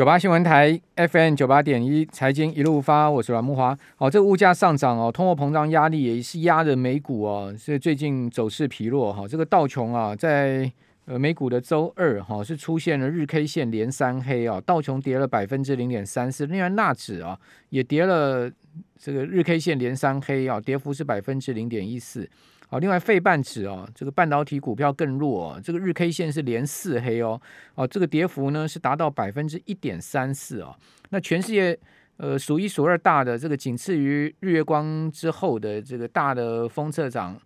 [0.00, 3.78] 九八新闻台 FM 九八点一财经一路发，我是阮慕华。
[3.96, 9.28] 好，这个物价上涨哦，通货膨胀压力也是压着美股哦，所以最近走势疲弱哈。
[9.28, 10.72] 这个道琼啊，在
[11.04, 17.38] 呃美股的周二哈是出现了日 K 线连三黑啊，道琼跌了百分之零点三四，另外纳指啊
[17.68, 18.50] 也跌了，
[18.98, 22.26] 这个日 K 线连三黑啊，跌幅是百分之零点一四。
[22.72, 27.40] 好，另外费半指哦，这个半导体股票更弱哦，这个日 K 线是连四黑哦，
[27.74, 30.72] 哦，这个跌幅呢是达到百分之一点三四哦。
[31.08, 31.76] 那全世界
[32.16, 37.36] 呃数一数二大的这个仅次于日月光之后的这个大的封测厂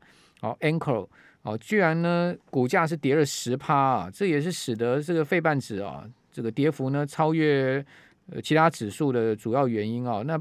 [0.42, 1.08] 哦，Encore
[1.40, 7.82] 哦，居然呢股价是跌了十趴啊，这也是使得这个费半指啊这个跌幅呢超越
[8.30, 10.22] 呃其他指数的主要原因哦。
[10.26, 10.38] 那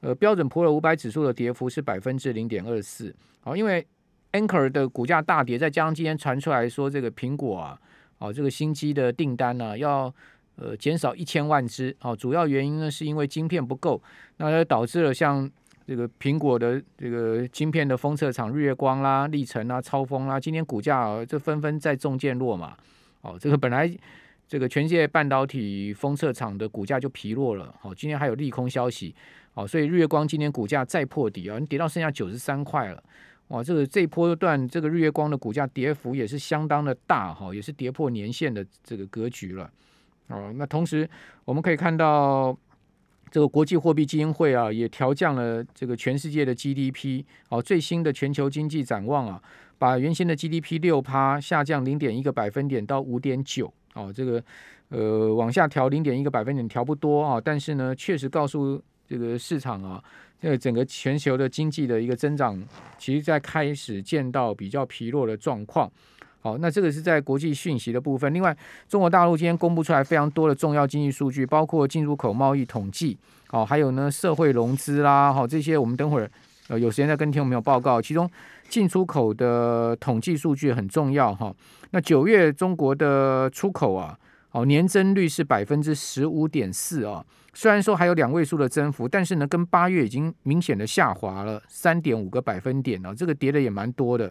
[0.00, 3.86] 呃标准普尔五百指数的跌幅是百分之零点二四，好，因为
[4.32, 7.78] Anchor 的股价大跌，再加上今天传出来说这个苹果啊，
[8.18, 10.12] 哦，这个新机的订单呢、要
[10.56, 14.02] 呃减少一千万只，哦，主要原因呢是因为晶片不够，
[14.38, 15.50] 那它导致了像
[15.86, 22.74] 这个苹果的这个晶片的封测厂日月光啦、力成啦、超锋啦，今天股价啊就纷纷在中箭落嘛，
[23.20, 23.90] 哦，这个本来
[24.48, 29.14] 这个全世界半导体封测厂的股价就疲弱了，哦，今天还有利空消息，
[29.54, 33.02] 哦，所以日月光今天股价再破底啊，你跌到剩下九十三块了。
[33.52, 39.70] 哇，这个这一波段这个日月光的股价跌幅也是相当的大哈，也是跌破年线的这个格局了。
[40.28, 41.06] 哦，那同时
[41.44, 42.56] 我们可以看到，
[43.30, 49.42] 这个国际货币基金会啊也调降了这个全世界的 GDP 哦，最新的全球经济展望啊，
[49.76, 54.42] 把原先的 GDP 六趴下降零点一个百分点到五点九哦，这个
[54.88, 60.02] 呃往下调零点一个百分点调不多啊，但是呢确实告诉这个市场啊。
[60.42, 62.60] 这个整个全球的经济的一个增长，
[62.98, 65.88] 其实在开始见到比较疲弱的状况。
[66.40, 68.34] 好，那这个是在国际讯息的部分。
[68.34, 68.56] 另外，
[68.88, 76.28] 中国大陆今天公布出来非常多的重要经济数据，包括进出口贸易统计，好，还有呢社会融资啦，好，这些我们等会儿
[76.66, 78.02] 呃有时间再跟听众朋友报告。
[78.02, 78.28] 其中
[78.68, 81.54] 进出口的统计数据很重要哈。
[81.92, 84.18] 那九月中国的出口啊。
[84.52, 87.24] 哦，年增率是百分之十五点四啊，
[87.54, 94.30] 虽然说还有两位数的增幅，但是呢，跟八月已经明显的下滑了三点五个百分点啊，这个跌的也蛮多的，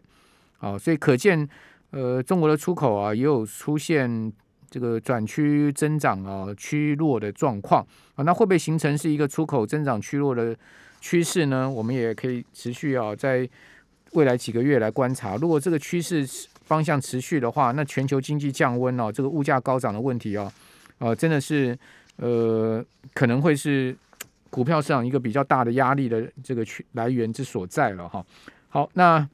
[0.60, 1.48] 哦，所以可见，
[1.90, 4.32] 呃，中国的出口啊也有出现
[4.70, 7.86] 这个转趋增长啊趋弱的状况。
[8.14, 10.56] 啊，那会不会形成是一个出口增长趋弱的
[11.00, 11.68] 趋势呢？
[11.68, 13.50] 我们也可以持续啊，在
[14.12, 20.50] 未来几个月来观察，如果这个趋势是方向持续的话，那全球经济降温哦，这个物价高涨的问题哦，
[21.00, 21.78] 呃，真的是
[22.16, 22.82] 呃，
[23.14, 23.94] 可能会是
[24.50, 28.26] 股票市场一个比较大的压力的这个来源之所在了哈。
[28.70, 29.28] 好，那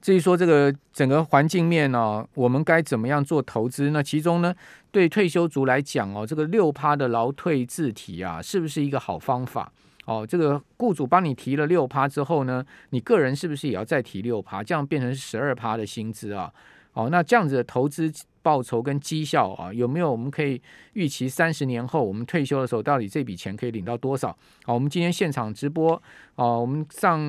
[0.00, 3.90] 至于说这个整个环境面呢，我们该怎么样做投资？
[3.90, 4.54] 那其中呢，
[4.92, 9.72] 对退休族来讲哦，这个六趴的劳退自提啊，是不是一个好方法？
[10.10, 14.60] 哦，这个雇主帮你提了六趴之后呢，你个人是不是也要再提六趴？
[14.60, 16.52] 这样变成十二趴的薪资啊？
[16.94, 18.12] 哦，那这样子的投资
[18.42, 20.60] 报酬跟绩效啊，有没有我们可以
[20.94, 24.36] 预期三十年后我们退休的时候，到底这笔钱可以领到多少？
[24.64, 25.92] 好，我们今天现场直播
[26.34, 27.20] 哦，我们上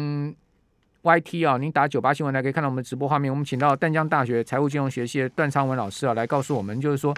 [1.03, 3.31] YT 啊，您打九八新闻台可以看到我们的直播画面。
[3.31, 7.13] 我们请到淡江大学财务金融学系的段昌文老师啊，来告诉我们，就是说。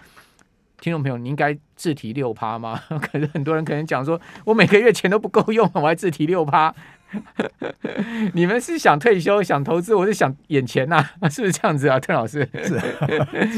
[0.84, 2.78] 听众朋友，你应该自提六趴吗？
[3.00, 6.76] 可是很多人可能讲说，我每个月钱都不够用，我还自提六趴。
[8.34, 11.98] 你们是想退休、想投资，我是想眼前呐、啊， 是不是这样子啊？
[12.02, 13.08] 邓老师，是、啊、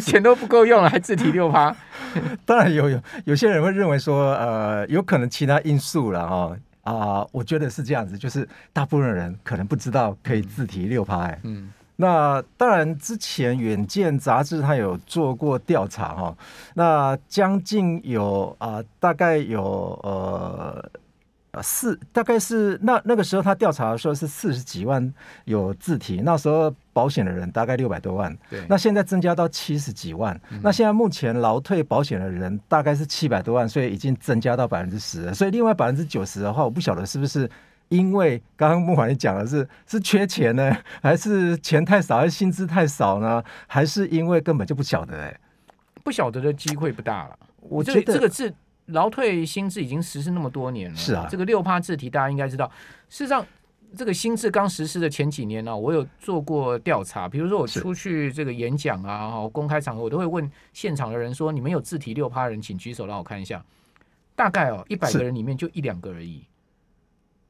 [0.03, 1.75] 钱都不够用了，还自提六趴？
[2.46, 11.72] 当然有有有些人会认为说，呃，有可能其他因素了哈啊，我觉得是这样子，就是大部分人可能不知道可以自提六趴哎，嗯。
[11.97, 16.38] 那当然，之前《远见》杂志它有做过调查哈，
[16.73, 25.13] 那将近有啊、呃，大概有呃四，大概是那那个时候他调查的时候是四十几万
[25.45, 37.49] 有自提，那时候保险的人大概六百多万，对，那现在增加到七十几万，嗯、那现在目前劳退保险的人大概是七百多万，所以已经增加到百分之十，所以另外百分之九十的话，我不晓得是不是。
[37.90, 43.43] 因为刚刚慕驊你讲的是是缺钱呢，还是钱太少，还是薪资太少呢？
[43.67, 45.16] 还是因为根本就不晓得？
[45.17, 45.40] 哎，
[46.03, 47.40] 不晓得的机会不大了。
[47.59, 48.53] 我觉得这个字
[48.87, 52.70] 劳退新制已经实施那么多年了，是啊，这个六趴自提大家应该知道。
[53.09, 53.46] 事实上，
[53.96, 63.64] 这个新制刚实施的前几年呢，我有做过调查，比如说我出去这个演讲啊，公开场合，我都会问现场的人说：“你们有自提六趴人，请举手让我看一下。”
[64.35, 66.46] 大概哦，一百个人里面就一两个而已。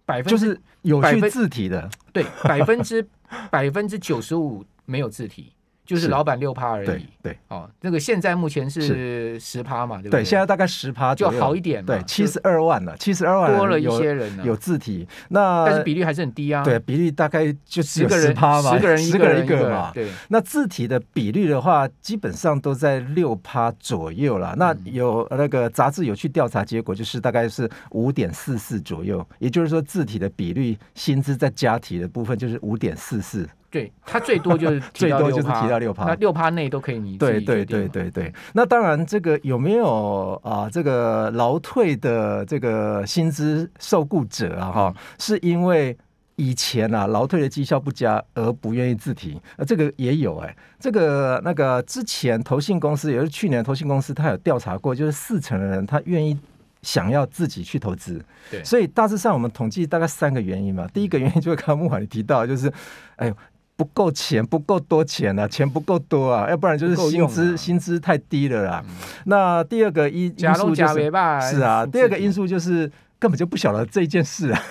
[0.05, 3.07] 百分就是有去字体的，对，百分之
[3.49, 5.51] 百分之九十五没有自提，
[5.85, 6.85] 就是老板六趴而已。
[6.85, 10.21] 对对哦，那个现在目前是十趴嘛，对不对？
[10.21, 11.85] 对，现在大概十趴就好一点。
[11.85, 16.63] 对，七十二万了，七十二万多了一些人有字体，那但是比例还是很低啊。
[16.63, 19.91] 对，比例大概就十个人趴嘛，十个人十个人一个嘛。
[19.93, 24.55] 对，那字体的比率的话，基本上都在六趴左右了。
[24.57, 33.47] 那有那个杂志有去调查，结果就是大概是五点四四左右，也就是说字体的比率，薪资在加提的部分就是五点四四。
[33.75, 38.33] 对，他最多就是 最多就是提到六趴，那六趴内都可以你对对对对对。
[38.53, 40.69] 那当然，这个有没有啊？
[40.71, 45.97] 这个劳退的这个薪资受雇者啊，哈，是因为
[46.37, 50.57] 以前啊劳退的绩效不佳而不愿意自提，呃，这个也有哎、欸。
[50.79, 56.39] 这个那个之前投信公司也是去年投信公司，他有调查过，就是四成的人他愿意
[56.81, 58.23] 想要自己去投资。
[58.49, 60.87] 对，所以大致上我们统计大概三个原因嘛。
[60.93, 62.71] 第一个原因就是刚刚木华你提到，就是
[63.17, 63.35] 哎呦。
[63.77, 68.83] 不够钱，不够多钱啊，钱不够多啊，要不然就是薪资、啊、薪资太低了啦。
[68.87, 68.95] 嗯、
[69.25, 71.11] 那第二个因因素就是
[71.49, 72.89] 是啊，第二个因素就是
[73.19, 74.61] 根本就不晓得这件事啊。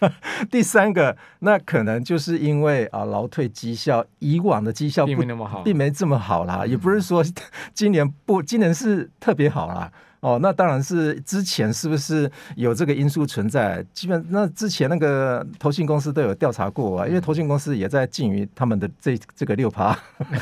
[0.50, 7.24] 第三个，那可能就是因为啊，劳退绩效以往的绩效并没那么好，并没这么好啦，嗯、也不是说
[7.72, 9.90] 今年不，今年是特别好啦。
[10.24, 13.84] 哦，那当然是之前是不是有这个因素存在？
[13.92, 19.94] 基本那之前那个投信公司都有调查过啊，因为投信公司也在觊觎他们的这这个六趴，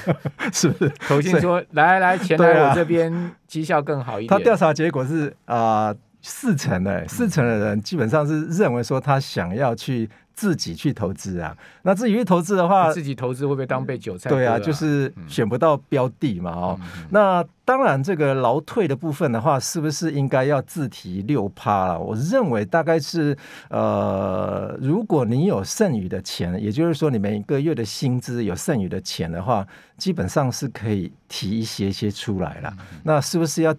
[0.55, 0.93] 是不是？
[1.09, 4.29] 投信说来来钱来我这边绩效更好一点。
[4.29, 10.09] 他调查结果是啊、呃，四成的四成的人基本上是认为说他想要去。
[10.35, 14.31] 自己去投资啊，那自己去投资的话，自己投资会不会当被韭菜？
[14.31, 16.81] 对啊，就是选不到标的嘛哦。
[16.81, 21.99] 嗯、那当然，这个劳退的部分的话，是不是应该要自提六趴了？
[21.99, 23.37] 我认为大概是
[23.69, 32.73] 呃，如果你有剩余的钱，也就是说你每个月的薪资有剩余的钱的话，基本上是可以提一些些出来了。
[32.79, 33.75] 嗯、那是不是要？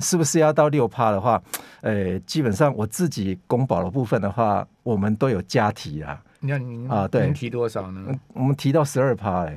[0.00, 1.42] 是不是要到六趴的话，
[1.82, 6.20] 呃、欸，基本上我自己公保的部分的话，我们都有加提啊。
[6.40, 8.14] 你看你啊，对，提多少呢？
[8.34, 9.56] 我们提到十二趴哎，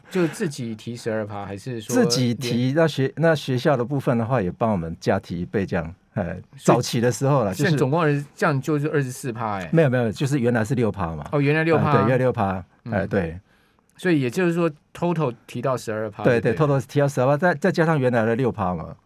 [0.10, 2.72] 就自己提十二趴，还是说自己提？
[2.74, 5.94] 那学那学校的部分的话，也帮我们加提一倍这样。
[6.14, 8.02] 哎，早期的时候了，就是总共
[8.34, 9.68] 这样就是二十四趴哎。
[9.70, 11.28] 没有没有，就是原来是六趴嘛。
[11.30, 12.64] 哦，原来六趴，对，原来六趴。
[12.90, 13.38] 哎，对。
[13.98, 16.24] 所以也就是说，total 提到十二趴。
[16.24, 18.96] 对对，total 提到十二趴，再再加上原来的六趴嘛。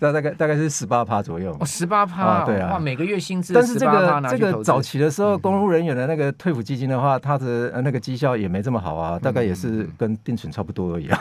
[0.00, 3.52] 那大概大概是十八趴左右嘛，十八趴，对啊，每个月薪资。
[3.52, 11.20] 但是这个这个早期的时候，公务人员的那个退抚基金的话，它的那个绩效也没这么好啊，大概也是跟定存差不多而已啊。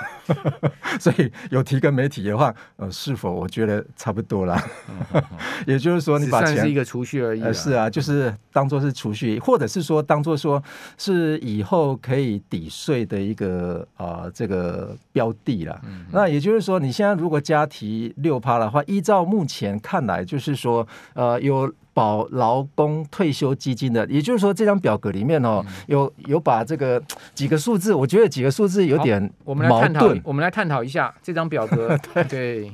[1.00, 4.60] 所以有提跟没提的话，呃，是否我觉得差不多啦。
[5.68, 7.54] 也就是说，你把钱是一个储蓄而已。
[7.54, 10.62] 是啊，就是当做是储蓄，或者是说当做说
[10.98, 15.80] 是以后可以抵税的一个啊这个标的啦。
[16.12, 18.42] 那也就是说，你现在如果加提六。
[18.48, 27.02] 他的话，依照目前看来，就是说，呃，有保劳工退休基金的，也就是说，这张表格里面哦，有有把这个
[27.34, 29.30] 几个数字，我觉得几个数字有点。
[29.44, 31.98] 我们来探讨，我们来探讨一下这张表格。
[32.14, 32.24] 对。
[32.24, 32.72] 对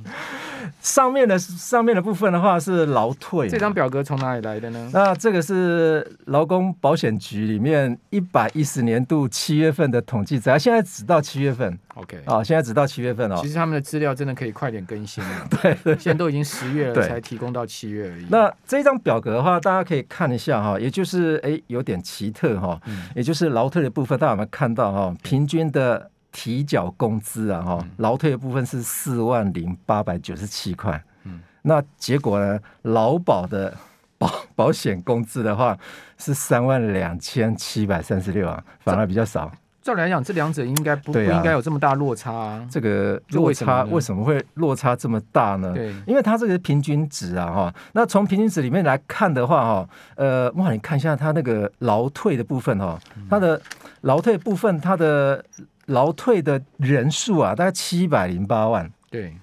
[0.83, 4.89] 上面的上面的部分的话是劳退，这张表格从哪里来的呢？
[4.93, 11.79] 那这个是劳工保险局里面一百一十年度七月份的统计，只要现在只到七月份。
[11.95, 13.37] OK，啊，现在只到七月份哦。
[13.41, 15.47] 其实他们的资料真的可以快点更新了。
[15.61, 18.25] 对，对，现在都已经十月了，才提供到七月而已。
[18.29, 25.15] 那这张表格的话，大家可以看一下哈，也就是哎有点奇特哈，嗯、也就是劳退的部分，大家有没有看到哈？
[25.23, 26.09] 平均的。
[26.33, 33.73] 提缴工资啊，哈，劳退的部分是四万零八百九十七块，嗯，那结果呢，劳保的
[34.17, 35.77] 保保险工资的话
[36.17, 39.49] 是三万两千七百三十六啊，反而比较少。
[39.83, 42.67] 照理来讲，这两者应该不、啊、不应该有这么大落差啊。
[42.71, 45.73] 这个落差为什，为什么会落差这么大呢？
[45.73, 52.97] 对，因为它这个平均值啊，哈，那从平均值里面来看的话，哈，呃，哇，你看一下它那个劳退的部分，哈，
[53.29, 53.61] 它的
[54.01, 55.45] 劳退部分，它的。
[55.87, 58.91] 劳退的人数啊，大概七百零八万。
[59.09, 59.35] 对，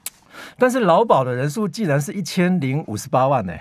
[0.59, 3.53] 但是劳保的人数竟然是一千零五十八万呢。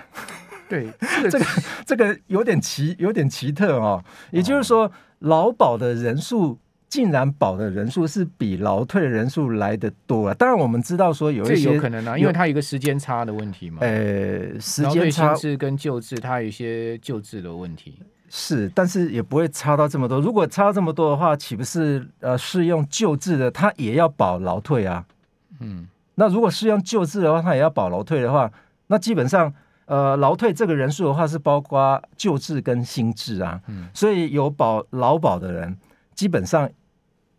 [0.68, 0.88] 对，
[1.30, 1.46] 这个
[1.86, 4.04] 这个有点奇，有点奇特哦。
[4.32, 10.34] 也就是说，劳保的人数竟然保的人数是比劳退的人数来得多啊。
[10.36, 13.80] 当然，我们知道说有一些有可能啊，因为它有一个时间差的问题嘛。
[13.82, 18.00] 呃，时间差是跟救治，它有一些救治的问题。
[18.30, 20.22] 是，但是也不会差到这么多。
[20.22, 25.04] 如果差这么多的话，岂不是呃适用旧制的，他也要保劳退啊？
[25.60, 28.52] 嗯，那如果适用旧制的话，他也要保劳退的话，
[28.88, 29.52] 那基本上
[29.86, 33.60] 呃劳退这个人数的话是包括旧制跟新制啊。
[33.68, 35.76] 嗯，所以有保劳保的人，
[36.14, 36.70] 基本上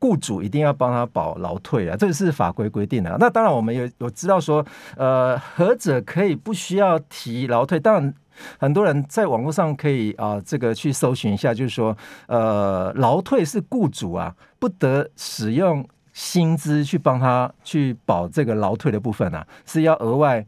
[0.01, 3.17] 雇主一定要帮他保劳退啊，这个是法规规定的。
[3.21, 4.65] 那当然，我们有有知道说，
[4.97, 7.79] 呃，何者可以不需要提劳退？
[7.79, 8.15] 当然，
[8.59, 20.47] 很多人在网络上可以啊、呃，这个去搜寻一下，就是说，呃，劳退是雇主啊不得使用薪资去帮他去保这个劳退的部分啊，是要额外。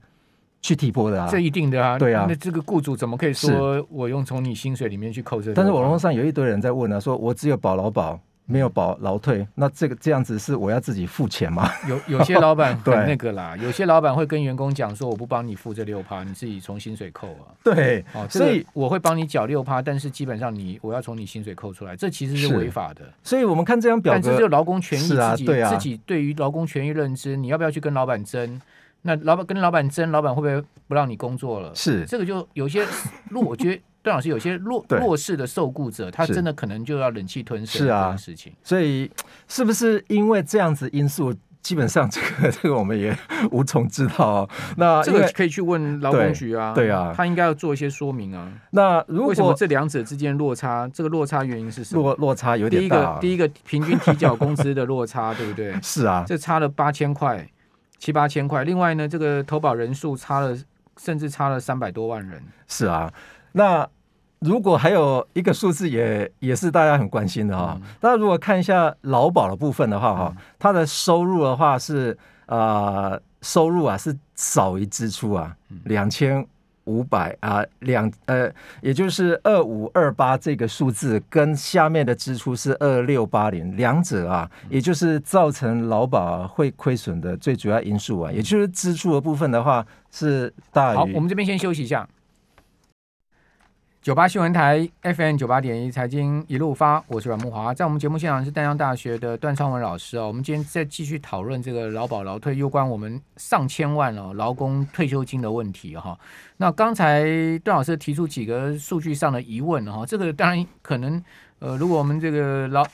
[0.65, 5.53] 去提拨的啊，这一定的啊，对啊，那这个雇主怎么可以说我用从你薪水里面去扣这？
[5.55, 11.71] 但是网络上有一堆人在问啊，说我只有保劳保，没有保劳退，那这个这样子是我要自己付钱吗？
[11.89, 17.55] 有有些老板 很那个啦，有些老板会跟员工讲说，我不帮你付这六趴，你自己从薪水扣啊。
[17.63, 23.03] 对，哦，所以我会帮你缴六趴，但是基本上你我要从你薪水扣出来，这其实是违法的。
[23.23, 28.61] 所以我们看这张表格，但这就劳工权益自己、啊对啊、自己对于劳工权益认知，你要不要去跟老板争？
[29.03, 31.75] 那老板跟老板争，老板会不会不让你工作了？
[31.75, 32.85] 是这个就有些
[33.31, 38.53] 路，我觉得 段老师有些弱弱势的受雇者，他真的可能就要忍气吞声这件事情。
[38.63, 39.11] 所以
[39.49, 41.33] 是不是因为这样子因素，
[41.63, 43.17] 基本上这个这个我们也
[43.51, 44.51] 无从知道、哦。
[44.77, 48.53] 那这个可以去问劳工局啊，对，对啊，他应该要做一些说明啊。
[48.71, 50.91] 那如果为什么这两者之间落差？
[50.93, 52.03] 这个落差原因是什么？
[52.03, 53.19] 落落差有点大。
[53.21, 55.75] 第一个，第一个平均提缴工资的落差，对不对？
[55.83, 57.49] 是啊，这差了八千块。
[57.99, 60.59] 七八千块，另外呢，这个投保人数差了，
[60.97, 62.43] 甚至差了三百多万人。
[62.67, 63.09] 是啊，
[63.53, 63.89] 那
[64.41, 72.17] 如果还有一个数字也也是大家很关心的哈、哦，嗯、大家如果看一下劳保的部分的话哈，它的收入的话是
[72.47, 76.47] 呃收入啊是少于支出啊，两千。
[76.87, 90.97] 五百啊，两呃，也就是二五二八这个数字，跟下面的支出是二六八零，两者啊，也就是造成劳保会亏损的最主要因素啊，也就是支出的部分的话是大于。
[90.97, 92.05] 好，我们这边先休息一下。
[94.03, 100.27] 九八新闻台 FM 九八点一财经一路发，我是阮慕华，在我们节目现场是淡江大学的段昌文老师哦。
[100.27, 106.19] 我们今天再继续讨论这个劳保劳退，有关我们上千万哦劳工退休金的问题哈。
[106.57, 107.23] 那刚才
[107.61, 111.23] 段老师提出几个数据上的疑问哈，这个当然可能
[111.61, 112.85] 呃，如果我们这个劳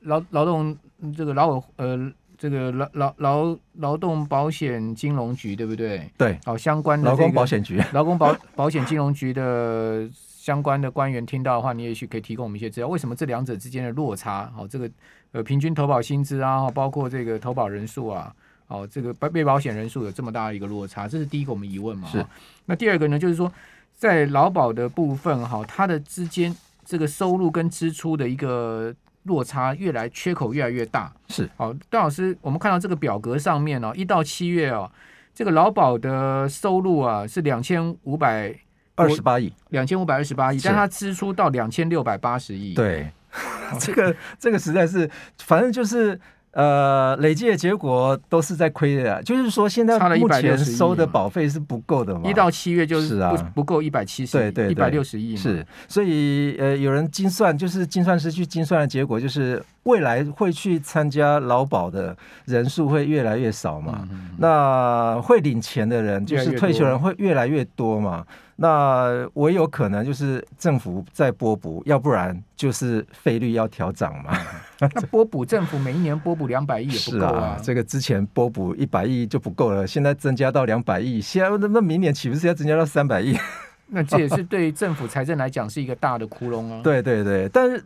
[0.00, 0.76] 劳劳动
[1.16, 6.10] 这个劳委呃这个劳劳劳劳动保险金融局对不对？
[6.18, 10.10] 对，好相关的劳工保险局、劳工保保险金融局的。
[10.42, 12.88] 相关的官员听到的话，你也许可以提供我们一些资料。
[12.88, 14.50] 为什么这两者之间的落差？
[14.52, 14.90] 好，这个
[15.30, 18.34] 呃平均投保薪资啊，包括这个投保人数啊，
[18.66, 22.08] 哦，这个被被保险人数有这么大的一个落差，这是第一个我们疑问嘛。
[22.08, 22.26] 是。
[22.66, 23.52] 那第二个呢，就是说
[23.94, 26.52] 在劳保的部分哈，它的之间
[26.84, 31.12] 这个收入跟支出的一个落差越来缺口越来越大。
[31.28, 31.48] 是。
[31.56, 34.90] 好，段老师，我们看到这个表格上面哦，一到七月哦，
[35.32, 38.52] 这个劳保的收入啊是两千五百。
[38.94, 42.74] 二十八亿，两千五百二十八亿，但它支出到两千六百八十亿。
[42.74, 43.10] 对，
[43.80, 46.18] 这个这个实在是，反正就是。
[46.54, 52.28] 呃，累计的结果都是在亏的，就是说现在目前收的保费是不够的嘛。
[52.28, 55.34] 一到七月就是不是啊，不够一百七十，对对，一百六十亿。
[55.34, 64.08] 是，所以呃，有人精算，就是精算师去精算的结果，就是未来会去参加劳保的人数会越来越少嘛。
[64.38, 68.24] 那会领钱的人，就是退休人会越来越多嘛。
[68.56, 74.38] 那唯有可能就是政府在拨补，要不然就是费率要调涨嘛。
[74.78, 77.60] 那拨补政府每一年拨补两百亿也不够啊， 啊。
[77.60, 83.36] 这个之前拨补一百亿就不够了，现在增加到两百亿，现在那那明年岂不是要增加到三百亿？
[83.88, 86.80] 那这也是对政府财政来讲是一个大的窟窿啊。
[86.84, 87.84] 对对对，但是。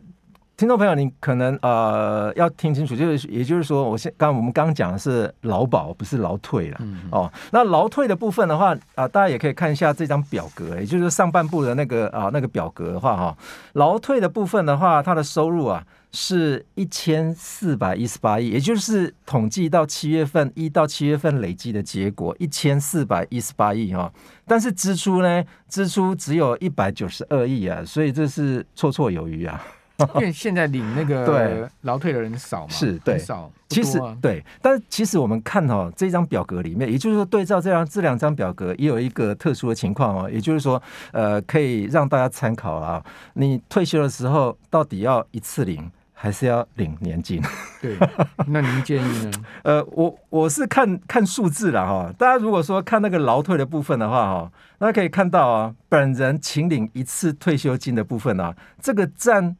[0.57, 7.31] 听众朋友，你可能呃要听清楚，就是也就是说，我现刚我们刚刚讲的是劳保，不是劳退了、嗯、哦。
[7.51, 13.37] 那劳退的部分的话啊、呃，大家也可以看一下这张表格，也就是上半部的那个啊、呃、那个表格的话哈，
[13.73, 24.11] 劳退的部分的话，它的收入啊是一千四百一十八亿，也就是统计到七月份一到七月份累计的结果一千四百一十八亿哈，
[24.47, 29.63] 但是支出呢，支出只有一百九十二亿啊，所以这是绰绰有余啊。
[30.15, 40.79] 因为现在领那个劳退的人少嘛，是对少，啊、其实对，但是其实我们看哦，这张表格里面，也就是说对照这张这两张表格，也有一个特殊的情况哦，也就是说，
[41.13, 43.03] 呃，可以让大家参考啊。
[43.33, 47.41] 你退休的时候到底要一次领，还是要领年金？
[47.81, 47.97] 对，
[48.45, 49.31] 那您建议呢？
[49.63, 52.13] 呃，我我是看看数字了哈。
[52.19, 59.57] 大家如果说看那个劳退的部分的话哈，那可以看到啊，本人请领一次退休金的部分啊，这个占。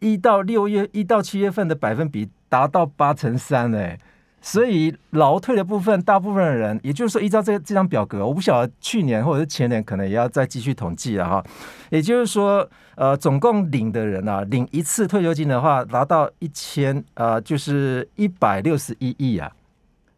[0.00, 3.98] 一到六月，一到七月份的百分比达到八成三，哎，
[4.40, 11.44] 所以劳退的部分，大部分的人，也就是说，依照这这张表格，我不晓得去年或者是前年，可能也要再继续统计了哈。
[11.90, 19.50] 也就是说，呃，总共领的人啊，领一次退休金的话，达到一千，呃，就是一百六十一亿啊。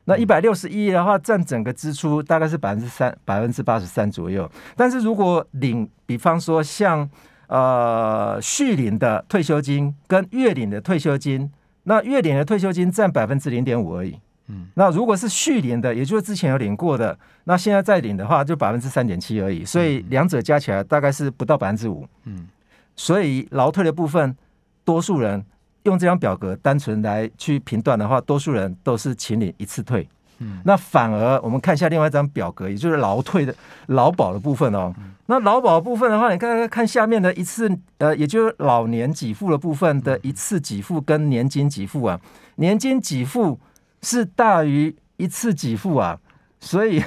[0.05, 4.51] 那一百六十一亿的话，占整个支出大概是百分之三，百分之八十三左右。
[4.75, 7.09] 但是如果领，比方说像
[7.50, 11.50] 呃续领的退休金跟月领的退休金。
[11.85, 14.14] 那月领的退休金占百分之零点五而已，
[14.49, 22.47] 嗯，那如果是续领的，也就是之前有领过的，那现在再领的话就百分之三点七而已，所以两者加起来大概是不到百分之五，嗯，
[22.95, 24.37] 所以劳退的部分，
[24.85, 25.42] 多数人
[25.85, 30.07] 用这张表格单纯来去评断的话，多数人都是请领一次退。
[30.40, 33.54] 嗯，那反而我们看一下另外一张表格，也就是劳退的
[33.87, 34.92] 劳保的部分哦。
[35.26, 42.20] 那劳保部分的话，你看看看下面的一次，呃，也就是老年给付的部分的一次给付跟年金给付啊，
[42.56, 43.61] 年金给付
[44.02, 46.18] 是大于一次给付啊，
[46.59, 47.00] 所以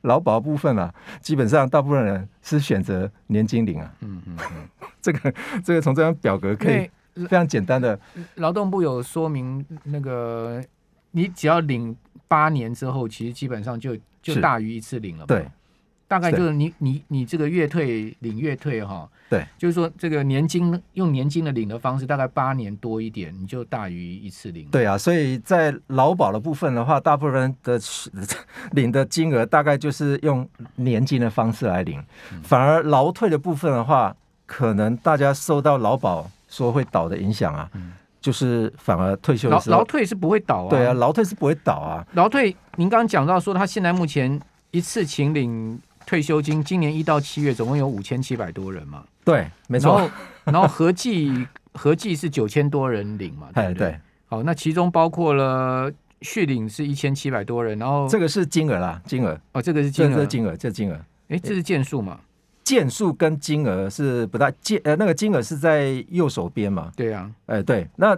[0.00, 3.92] 劳保部分啊，基本上大部分人是选择年金领啊。
[4.00, 7.96] 嗯嗯嗯，这个这个从这张表格可以非常简单的，
[8.36, 10.60] 劳动部有说明，那个
[11.12, 11.96] 你只要领。
[12.28, 15.26] 八年之后，其实基本上就就大于一次领了。
[15.26, 15.46] 对，
[16.08, 19.06] 大概就是你你你这个月退领月退哈。
[19.28, 24.66] 对，就是说这个年金用年金的领的方式，大概八年多一点，你就大于一次领。
[24.70, 27.78] 对啊，所以在劳保的部分的话，大部分人的
[28.72, 32.02] 领的金额大概就是用年金的方式来领，
[32.32, 34.16] 嗯、反而劳退的部分的话，
[34.46, 37.68] 可能大家受到劳保说会倒的影响啊。
[37.74, 40.70] 嗯就是反而退休的时候，劳退是不会倒啊。
[40.70, 42.06] 对啊，劳退是不会倒啊。
[42.12, 49.02] 劳退，您刚刚讲到说，他现在目前一次请领退休金，今年一到七月总共有五千七百多人嘛。
[49.24, 49.98] 对，没错。
[49.98, 50.14] 然后，
[50.44, 53.48] 然后合计 合计是九千多人领嘛。
[53.54, 59.38] 对，对，好，那其中包括了续领是一千七百多人，然后这个是金额啦，金额。
[59.52, 61.00] 哦，这个是金额，这是金额，这是金额。
[61.28, 62.20] 哎，这是件数嘛？
[62.64, 66.90] 件数跟金额是不大件呃，那个金额是在右手边嘛？
[66.96, 68.16] 对呀、啊，哎对，那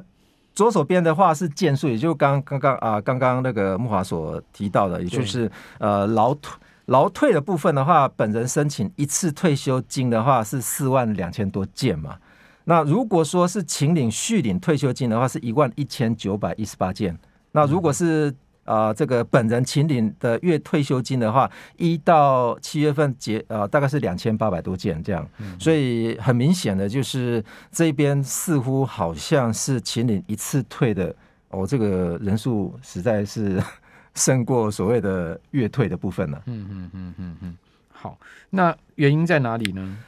[0.54, 6.52] 左手边的话是件数，也就刚刚刚啊刚刚那个木华所提到的，也就是呃劳退
[6.86, 12.16] 劳退的部分的话，本人申请一次退休金的话是四万两千多件嘛，
[12.64, 17.18] 那如果说是请领续领退休金的话是一万一千九百一十八件，
[17.52, 31.14] 那如果是、嗯啊、呃，这个本人秦岭的月退休金的话，一到七月份结啊、呃，大概是两千八百多件这样，嗯、所以很明显的就是这边似乎好像是秦岭一次退的
[31.50, 33.62] 哦，这个人数实在是
[34.14, 36.42] 胜过所谓的月退的部分了。
[36.46, 37.56] 嗯嗯嗯嗯嗯，
[37.92, 38.18] 好，
[38.50, 39.98] 那原因在哪里呢？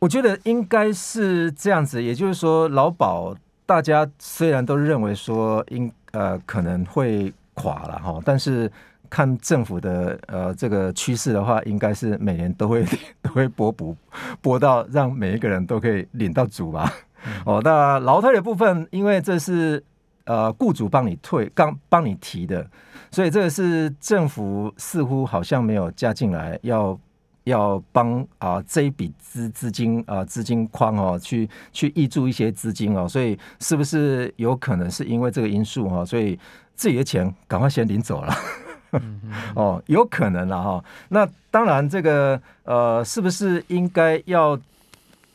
[0.00, 7.32] 我觉得应该是这样子，也就是说，劳保大家虽然都认为说应呃可能会。
[7.60, 8.70] 垮了哈，但是
[9.08, 12.84] 看政府的呃这个趋势的话，应该是每年都会
[13.22, 13.96] 都会拨补
[14.40, 16.92] 拨到让每一个人都可以领到足吧。
[17.44, 19.82] 哦，那劳退的部分，因为这是
[20.24, 22.66] 呃雇主帮你退，刚帮你提的，
[23.10, 26.98] 所以这个是政府似乎好像没有加进来要。
[27.44, 36.38] 要帮啊这一笔资资金啊资金框哦去去挹注一些资金哦，所以是不是有可能是因为这个因素哈，所以
[36.80, 38.34] 自己的钱赶快先领走了，
[39.54, 40.84] 哦，有可能了哈。
[41.10, 44.58] 那当然这个呃是不是应该要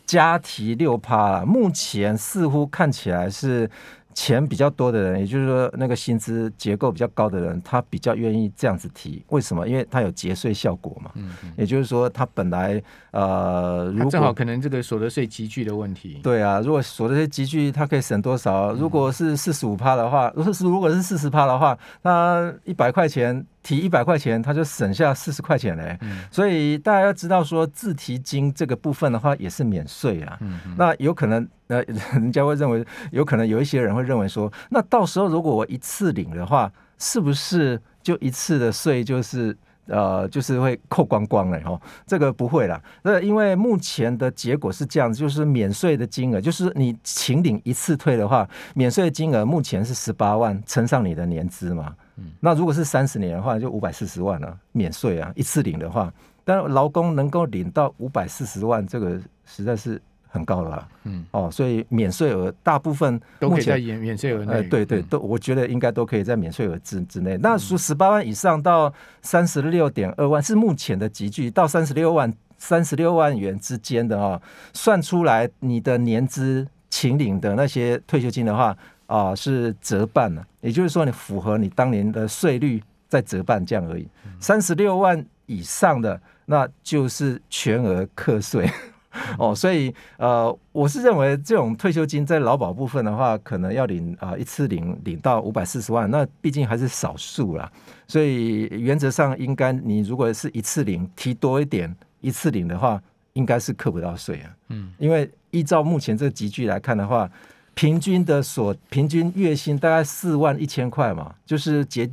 [0.08, 1.46] 加提六趴？
[1.46, 3.70] 目前似乎看起来是。
[4.16, 9.24] 钱比较多的人，也就是说那个薪资结构比较高的人，他比较愿意这样子提。
[9.28, 9.68] 为什么？
[9.68, 11.12] 因为他有节税效果嘛。
[11.16, 11.52] 嗯嗯。
[11.58, 16.22] 也就是说，他本来呃，如果正好可能这个所得税集聚的问题。
[16.24, 18.74] 对啊，如果所得税集聚，他可以省多少？
[18.74, 23.46] 如果是四十五趴的话，如果是如果是四十趴的话，那一百块钱。
[23.66, 25.98] 提一百块钱，他就省下四十块钱嘞。
[26.02, 30.38] 嗯、所以大家要知道说，自提金这个部分的话也是免税啊。
[30.78, 31.82] 那有可能呃，
[32.14, 41.60] 人家会认为，有可能有一些人会认为说，那到时候如果我一次领的话，是不是就一次的税就是呃，就是会扣光光了？
[41.66, 42.80] 哦，这个不会啦。
[43.02, 51.96] 那因为目前的结果是这样子，就是免税的金额，就是你请领一次退的话，免税的金额目前是十八万，乘上你的年资嘛。
[52.40, 56.12] 那如果是三十年的话，就五百四十万了，啊，免税啊，一次领的话，
[56.44, 60.88] 但劳工能够领到五百四十万，这个实在是很高了，啊。
[61.04, 64.54] 嗯，哦，所以免税额大部分都可以在免免税额内。
[64.54, 67.38] 哎，对对，都我觉得应该都可以在免税额之之内。
[67.38, 74.42] 那说十八万以上到三十六点二万是目前的集距，到三十六万三十六万元之间的啊，
[74.74, 78.78] 算出来你的年资请领的那些退休金的话。
[79.08, 84.08] 啊、呃、是折半了，也就是说你符合你当年的税率再折半这样而已。
[84.40, 88.70] 三十六万以上的，那就是全额课税。
[89.40, 97.72] 哦，所以呃，我是认为这种退休金在劳保部分的话，可能要领啊、呃、一次领领到五百四十万，那毕竟还是少数啦。
[98.10, 104.52] 所以原则上应该你如果是一次领提多一点，一次领的话，应该是课不到税啊。
[104.68, 107.32] 嗯，因为依照目前这个集聚来看的话，
[107.76, 112.10] 平均的所平均月薪大概四万一千块嘛，就是结。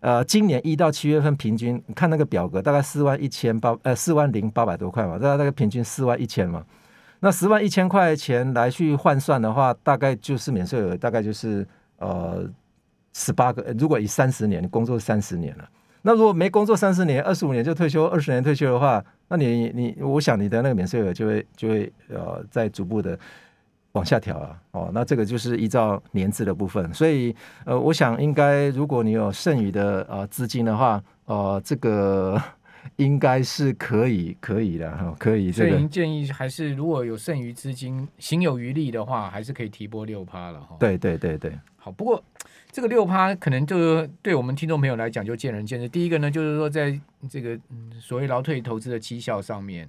[0.00, 6.62] 呃，今年一到七月份平均看那个表格，大概四万一千八，呃，四万零八百多块嘛，大概大概平均四万一千嘛。
[7.20, 12.46] 那十万一千块钱来去换算的话，大概就是免税额，大概就是呃
[13.14, 13.74] 十八个。
[13.78, 15.66] 如果以三十年工作三十年了，
[16.02, 23.18] 那如果没工作三十年，二十五年就退休，二十年退休的话，那你你，我想你的那个免税额就会就会呃在逐步的。
[23.94, 32.40] 往下调啊，哦，那这个就是依照年资的部分，所以呃，我想应该如果你有剩余的呃资金的话，呃，这个
[32.96, 35.52] 应该是可以可以的哈，可以。
[35.52, 40.76] 所以您建议还是如果有剩余资金，行有余力的话，还是可以提拨六趴了哈。
[40.80, 42.20] 对对对对，好，不过
[42.72, 45.88] 这个六趴可能就对我们听众朋友来讲就见仁见智。
[45.88, 46.98] 第一个呢，就是说在
[47.30, 47.56] 这个
[48.00, 49.88] 所谓劳退投资的绩效上面。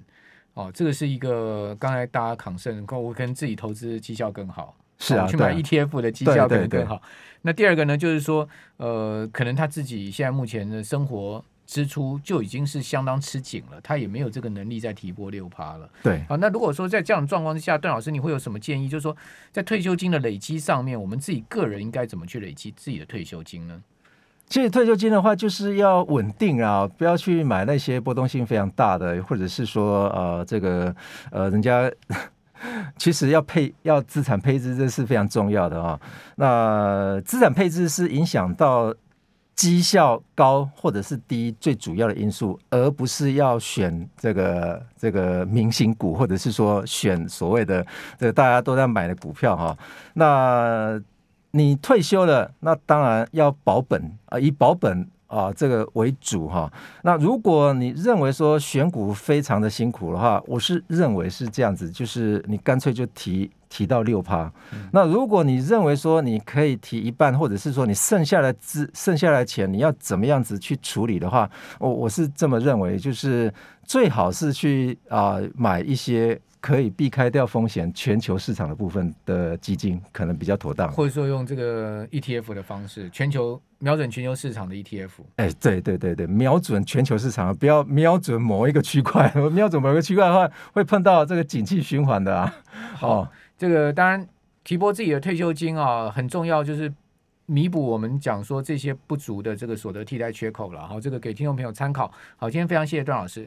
[0.56, 7.00] 哦，这个是一个刚才大家 concern，我跟自己投资绩效更好，是啊，去买 ETF 的绩效可能更好。
[7.42, 15.86] 那第二个呢，就是说，呃，可能他自己现在目前的生活支出就已经是相当吃紧了，他也没有这个能力再提拨六趴了。
[16.02, 18.88] 对，好，那如果说在这样的状况之下，段老师你会有什么建议？
[18.88, 19.14] 就是说，
[19.52, 23.82] 在退休金的累积上面，我们自己个人应该怎么去累积自己的退休金呢？
[24.48, 30.94] 其实退休金的话，就是要稳定啊，不要去买那些波动性非常大的，或者是说呃，这个
[31.32, 31.90] 呃，人家
[32.96, 35.98] 其实要配要资产配置，这是非常重要的啊。
[36.36, 38.94] 那资产配置是影响到
[39.56, 47.84] 绩效高或者是低最主要的因素，而不是要选这个这个明星股，或者是说选所谓的
[48.16, 49.76] 这个大家都在买的股票哈。
[50.14, 51.00] 那
[51.56, 56.70] 你退休了，那当然要保本啊，以保本啊这个为主哈。
[57.02, 64.52] 那如果你认为说选股非常的辛苦的话，我是认为是这样子，就是你干脆就提提到六趴。
[64.72, 64.88] 嗯。
[64.92, 73.52] 那如果你认为说你可以提一半，或者是说你剩下的资剩下来的钱你要怎么样子去处理的话，我我是这么认为，就是
[73.84, 76.38] 最好是去啊买一些。
[76.60, 85.10] 可以避开掉风险，全球市场的部分的基金可能比较妥当，或者说用这个 ETF 的方式，全球瞄准全球市场的 ETF。
[85.36, 89.32] 哎，对对对对，瞄准全球市场，不要瞄准某一个区块。
[89.52, 92.54] 瞄准某一个区块的话，会碰到这个景气循环的啊。
[92.94, 94.26] 好，哦、这个当然
[94.64, 96.92] 提拨自己的退休金啊，很重要，就是
[97.44, 100.86] 弥补我们讲说这些不足的这个所得替代缺口了。
[100.86, 102.10] 好，这个给听众朋友参考。
[102.36, 103.44] 好，今天非常谢谢段老师。